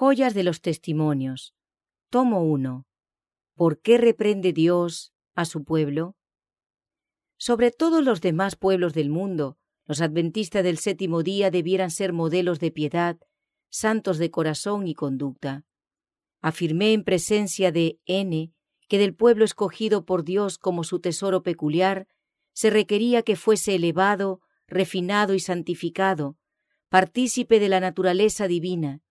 Joyas 0.00 0.32
de 0.32 0.44
los 0.44 0.62
Testimonios. 0.62 1.54
Tomo 2.08 2.42
1. 2.42 2.86
¿Por 3.54 3.82
qué 3.82 3.98
reprende 3.98 4.54
Dios 4.54 5.12
a 5.34 5.44
su 5.44 5.62
pueblo? 5.62 6.16
Sobre 7.36 7.70
todos 7.70 8.02
los 8.02 8.22
demás 8.22 8.56
pueblos 8.56 8.94
del 8.94 9.10
mundo, 9.10 9.58
los 9.84 10.00
adventistas 10.00 10.64
del 10.64 10.78
séptimo 10.78 11.22
día 11.22 11.50
debieran 11.50 11.90
ser 11.90 12.14
modelos 12.14 12.60
de 12.60 12.70
piedad, 12.70 13.18
santos 13.68 14.16
de 14.16 14.30
corazón 14.30 14.88
y 14.88 14.94
conducta. 14.94 15.66
Afirmé 16.40 16.94
en 16.94 17.04
presencia 17.04 17.70
de 17.70 18.00
N 18.06 18.54
que 18.88 18.96
del 18.96 19.14
pueblo 19.14 19.44
escogido 19.44 20.06
por 20.06 20.24
Dios 20.24 20.56
como 20.56 20.82
su 20.82 21.00
tesoro 21.00 21.42
peculiar, 21.42 22.08
se 22.54 22.70
requería 22.70 23.22
que 23.22 23.36
fuese 23.36 23.74
elevado, 23.74 24.40
refinado 24.66 25.34
y 25.34 25.40
santificado, 25.40 26.38
partícipe 26.88 27.60
de 27.60 27.68
la 27.68 27.80
naturaleza 27.80 28.48
divina, 28.48 29.02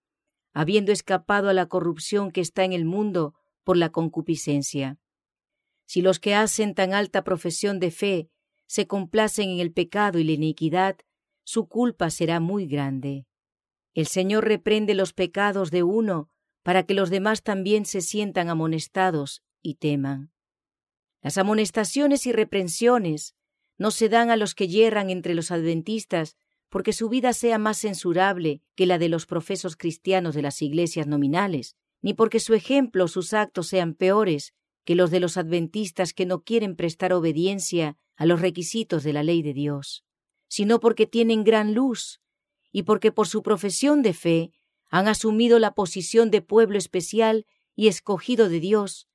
habiendo 0.59 0.91
escapado 0.91 1.47
a 1.47 1.53
la 1.53 1.67
corrupción 1.67 2.31
que 2.31 2.41
está 2.41 2.65
en 2.65 2.73
el 2.73 2.83
mundo 2.83 3.33
por 3.63 3.77
la 3.77 3.93
concupiscencia. 3.93 4.97
Si 5.85 6.01
los 6.01 6.19
que 6.19 6.35
hacen 6.35 6.75
tan 6.75 6.93
alta 6.93 7.23
profesión 7.23 7.79
de 7.79 7.91
fe 7.91 8.29
se 8.67 8.85
complacen 8.85 9.51
en 9.51 9.59
el 9.59 9.71
pecado 9.71 10.19
y 10.19 10.25
la 10.25 10.33
iniquidad, 10.33 10.97
su 11.45 11.69
culpa 11.69 12.09
será 12.09 12.41
muy 12.41 12.67
grande. 12.67 13.25
El 13.93 14.07
Señor 14.07 14.49
reprende 14.49 14.95
los 14.95 15.13
pecados 15.13 15.71
de 15.71 15.83
uno 15.83 16.29
para 16.61 16.83
que 16.83 16.93
los 16.93 17.09
demás 17.09 17.41
también 17.41 17.85
se 17.85 18.01
sientan 18.01 18.49
amonestados 18.49 19.43
y 19.61 19.75
teman. 19.75 20.33
Las 21.21 21.37
amonestaciones 21.37 22.25
y 22.25 22.33
reprensiones 22.33 23.33
no 23.77 23.91
se 23.91 24.09
dan 24.09 24.29
a 24.29 24.35
los 24.35 24.55
que 24.55 24.67
yerran 24.67 25.09
entre 25.09 25.35
los 25.35 25.51
adventistas 25.51 26.35
porque 26.69 26.93
su 26.93 27.09
vida 27.09 27.33
sea 27.33 27.57
más 27.57 27.79
censurable 27.79 28.61
que 28.75 28.85
la 28.85 28.97
de 28.97 29.09
los 29.09 29.25
profesos 29.25 29.75
cristianos 29.75 30.35
de 30.35 30.43
las 30.43 30.61
iglesias 30.61 31.07
nominales, 31.07 31.75
ni 32.01 32.13
porque 32.13 32.39
su 32.39 32.53
ejemplo 32.53 33.05
o 33.05 33.07
sus 33.07 33.33
actos 33.33 33.67
sean 33.67 33.93
peores 33.93 34.53
que 34.85 34.95
los 34.95 35.11
de 35.11 35.19
los 35.19 35.37
adventistas 35.37 36.13
que 36.13 36.25
no 36.25 36.43
quieren 36.43 36.75
prestar 36.75 37.13
obediencia 37.13 37.97
a 38.15 38.25
los 38.25 38.41
requisitos 38.41 39.03
de 39.03 39.13
la 39.13 39.23
ley 39.23 39.41
de 39.41 39.53
Dios, 39.53 40.03
sino 40.47 40.79
porque 40.79 41.05
tienen 41.05 41.43
gran 41.43 41.73
luz 41.73 42.21
y 42.71 42.83
porque 42.83 43.11
por 43.11 43.27
su 43.27 43.41
profesión 43.41 44.01
de 44.01 44.13
fe 44.13 44.51
han 44.89 45.07
asumido 45.07 45.59
la 45.59 45.73
posición 45.73 46.31
de 46.31 46.41
pueblo 46.41 46.77
especial 46.77 47.45
y 47.75 47.87
escogido 47.87 48.49
de 48.49 48.59
Dios, 48.59 49.07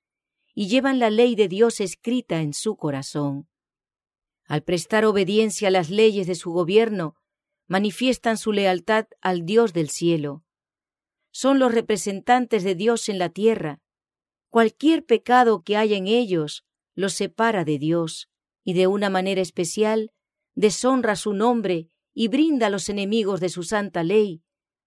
y 0.55 0.69
llevan 0.69 0.99
la 0.99 1.11
ley 1.11 1.35
de 1.35 1.49
Dios 1.49 1.81
escrita 1.81 2.41
en 2.41 2.55
su 2.55 2.77
corazón. 2.77 3.49
Al 4.47 4.63
prestar 4.63 5.05
obediencia 5.05 5.69
a 5.69 5.71
las 5.71 5.91
leyes 5.91 6.27
de 6.27 6.35
su 6.35 6.53
gobierno, 6.53 7.17
manifiestan 7.67 8.37
su 8.37 8.53
lealtad 8.53 9.07
al 9.21 9.45
Dios 9.47 9.73
del 9.73 9.89
cielo. 9.89 10.45
Son 11.31 11.59
los 11.59 11.73
representantes 11.73 12.63
de 12.63 12.75
Dios 12.75 13.09
en 13.09 13.19
la 13.19 13.29
tierra. 13.29 13.81
Cualquier 14.51 15.05
pecado 15.05 15.63
que 15.63 15.77
haya 15.77 15.97
en 15.97 16.07
ellos 16.07 16.65
los 16.95 17.15
separa 17.15 17.65
de 17.65 17.79
Dios 17.79 18.29
y 18.63 18.75
de 18.75 18.87
una 18.87 19.11
manera 19.11 19.41
especial 19.41 20.13
deshonra 20.55 21.17
su 21.17 21.33
nombre 21.33 21.89
y 22.13 22.29
brinda 22.29 22.69
a 22.69 22.71
los 22.71 22.89
enemigos 22.89 23.41
de 23.41 23.49
su 23.49 23.65
santa 23.65 24.05
ley 24.05 24.43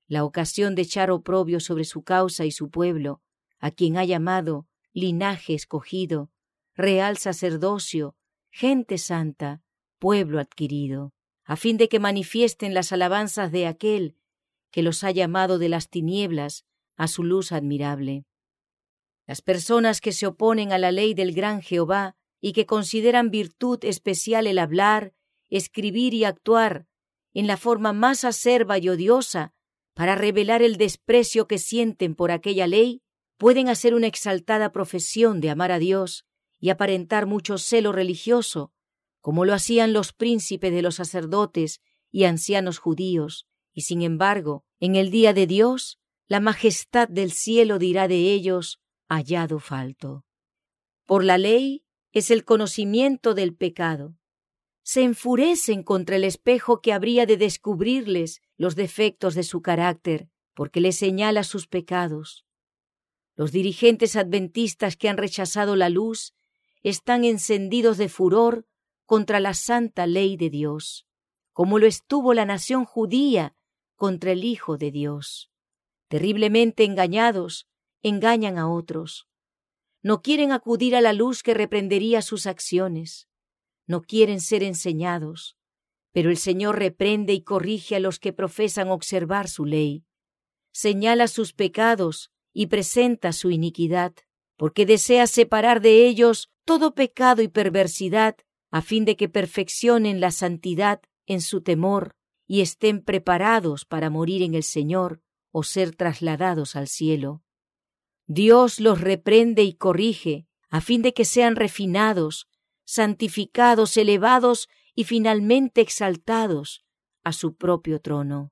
la 0.07 0.23
ocasión 0.23 0.73
de 0.73 0.83
echar 0.83 1.11
oprobio 1.11 1.59
sobre 1.59 1.83
su 1.83 2.03
causa 2.03 2.45
y 2.45 2.51
su 2.51 2.69
pueblo, 2.69 3.21
a 3.59 3.71
quien 3.71 3.97
ha 3.97 4.05
llamado 4.05 4.67
linaje 4.93 5.53
escogido, 5.53 6.31
real 6.75 7.17
sacerdocio, 7.17 8.15
gente 8.49 8.97
santa, 8.97 9.61
pueblo 9.99 10.39
adquirido 10.39 11.13
a 11.47 11.55
fin 11.55 11.77
de 11.77 11.87
que 11.87 11.99
manifiesten 11.99 12.73
las 12.73 12.91
alabanzas 12.91 13.53
de 13.53 13.67
aquel 13.67 14.17
que 14.69 14.83
los 14.83 15.05
ha 15.05 15.11
llamado 15.11 15.59
de 15.59 15.69
las 15.69 15.89
tinieblas 15.89 16.65
a 16.97 17.07
su 17.07 17.23
luz 17.23 17.53
admirable. 17.53 18.25
Las 19.25 19.41
personas 19.41 20.01
que 20.01 20.11
se 20.11 20.27
oponen 20.27 20.73
a 20.73 20.77
la 20.77 20.91
ley 20.91 21.13
del 21.13 21.33
gran 21.33 21.61
Jehová 21.61 22.17
y 22.41 22.51
que 22.51 22.65
consideran 22.65 23.31
virtud 23.31 23.79
especial 23.83 24.45
el 24.45 24.59
hablar, 24.59 25.13
escribir 25.49 26.13
y 26.13 26.25
actuar 26.25 26.85
en 27.33 27.47
la 27.47 27.55
forma 27.55 27.93
más 27.93 28.25
acerba 28.25 28.77
y 28.77 28.89
odiosa 28.89 29.53
para 29.93 30.15
revelar 30.15 30.61
el 30.61 30.75
desprecio 30.75 31.47
que 31.47 31.59
sienten 31.59 32.13
por 32.13 32.31
aquella 32.31 32.67
ley, 32.67 33.01
pueden 33.37 33.69
hacer 33.69 33.93
una 33.93 34.07
exaltada 34.07 34.73
profesión 34.73 35.39
de 35.39 35.49
amar 35.49 35.71
a 35.71 35.79
Dios 35.79 36.25
y 36.59 36.69
aparentar 36.69 37.25
mucho 37.25 37.57
celo 37.57 37.93
religioso, 37.93 38.73
como 39.27 39.43
lo 39.43 39.53
hacían 39.53 39.91
los 39.91 40.13
príncipes 40.13 40.71
de 40.71 40.81
los 40.81 40.95
sacerdotes 40.95 41.81
y 42.11 42.23
ancianos 42.23 42.77
judíos, 42.77 43.45
y 43.73 43.81
sin 43.81 44.01
embargo, 44.01 44.63
en 44.79 44.95
el 44.95 45.11
día 45.11 45.33
de 45.33 45.45
Dios, 45.45 45.99
la 46.29 46.39
majestad 46.39 47.09
del 47.09 47.33
cielo 47.33 47.77
dirá 47.77 48.07
de 48.07 48.31
ellos, 48.31 48.79
hallado 49.09 49.59
falto. 49.59 50.23
Por 51.05 51.25
la 51.25 51.37
ley 51.37 51.83
es 52.13 52.31
el 52.31 52.45
conocimiento 52.45 53.33
del 53.33 53.53
pecado. 53.53 54.15
Se 54.81 55.03
enfurecen 55.03 55.83
contra 55.83 56.15
el 56.15 56.23
espejo 56.23 56.79
que 56.79 56.93
habría 56.93 57.25
de 57.25 57.35
descubrirles 57.35 58.39
los 58.55 58.77
defectos 58.77 59.35
de 59.35 59.43
su 59.43 59.61
carácter, 59.61 60.29
porque 60.53 60.79
les 60.79 60.95
señala 60.95 61.43
sus 61.43 61.67
pecados. 61.67 62.45
Los 63.35 63.51
dirigentes 63.51 64.15
adventistas 64.15 64.95
que 64.95 65.09
han 65.09 65.17
rechazado 65.17 65.75
la 65.75 65.89
luz 65.89 66.33
están 66.81 67.25
encendidos 67.25 67.97
de 67.97 68.07
furor 68.07 68.65
contra 69.07 69.39
la 69.39 69.53
santa 69.53 70.05
ley 70.05 70.35
de 70.35 70.49
Dios, 70.49 71.07
como 71.53 71.79
lo 71.79 71.87
estuvo 71.87 72.33
la 72.33 72.45
nación 72.45 72.83
judía 72.83 73.55
contra 73.95 74.33
el 74.33 74.43
Hijo 74.43 74.77
de 74.77 74.91
Dios. 74.91 75.49
Terriblemente 76.09 76.83
engañados, 76.83 77.67
engañan 78.03 78.57
a 78.57 78.69
otros. 78.69 79.27
No 80.03 80.21
quieren 80.21 80.51
acudir 80.51 80.93
a 80.93 81.01
la 81.01 81.13
luz 81.13 81.41
que 81.41 81.53
reprendería 81.53 82.21
sus 82.21 82.47
acciones. 82.47 83.29
No 83.87 84.01
quieren 84.01 84.41
ser 84.41 84.61
enseñados. 84.61 85.57
Pero 86.11 86.29
el 86.29 86.37
Señor 86.37 86.77
reprende 86.77 87.31
y 87.31 87.41
corrige 87.43 87.95
a 87.95 87.99
los 88.01 88.19
que 88.19 88.33
profesan 88.33 88.89
observar 88.89 89.47
su 89.47 89.65
ley. 89.65 90.05
Señala 90.73 91.29
sus 91.29 91.53
pecados 91.53 92.29
y 92.51 92.67
presenta 92.67 93.31
su 93.31 93.51
iniquidad, 93.51 94.13
porque 94.57 94.85
desea 94.85 95.27
separar 95.27 95.79
de 95.79 96.07
ellos 96.07 96.51
todo 96.65 96.93
pecado 96.93 97.41
y 97.41 97.47
perversidad 97.47 98.35
a 98.71 98.81
fin 98.81 99.05
de 99.05 99.15
que 99.15 99.29
perfeccionen 99.29 100.19
la 100.19 100.31
santidad 100.31 101.01
en 101.25 101.41
su 101.41 101.61
temor 101.61 102.15
y 102.47 102.61
estén 102.61 103.01
preparados 103.01 103.85
para 103.85 104.09
morir 104.09 104.41
en 104.41 104.55
el 104.55 104.63
Señor 104.63 105.21
o 105.51 105.63
ser 105.63 105.95
trasladados 105.95 106.75
al 106.75 106.87
cielo. 106.87 107.43
Dios 108.25 108.79
los 108.79 108.99
reprende 108.99 109.63
y 109.63 109.73
corrige, 109.73 110.47
a 110.69 110.81
fin 110.81 111.01
de 111.01 111.13
que 111.13 111.25
sean 111.25 111.55
refinados, 111.55 112.47
santificados, 112.85 113.95
elevados 113.97 114.67
y 114.95 115.05
finalmente 115.05 115.81
exaltados 115.81 116.85
a 117.23 117.33
su 117.33 117.55
propio 117.55 118.01
trono. 118.01 118.51